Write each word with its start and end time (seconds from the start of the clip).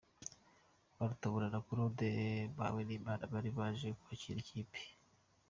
Rwarutabura 0.93 1.47
na 1.53 1.59
Claude 1.67 2.09
muhawenimana 2.55 3.23
bari 3.33 3.49
baje 3.57 3.87
kwakira 3.99 4.37
ikipe. 4.41 4.79